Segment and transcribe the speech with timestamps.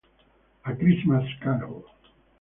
[0.65, 1.85] A Christmas Carol